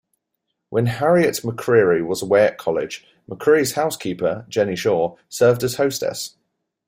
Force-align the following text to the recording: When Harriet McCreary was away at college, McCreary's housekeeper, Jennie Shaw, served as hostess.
When 0.71 0.87
Harriet 0.87 1.35
McCreary 1.43 2.03
was 2.03 2.23
away 2.23 2.43
at 2.47 2.57
college, 2.57 3.05
McCreary's 3.29 3.73
housekeeper, 3.73 4.47
Jennie 4.49 4.75
Shaw, 4.75 5.15
served 5.29 5.63
as 5.63 5.75
hostess. 5.75 6.37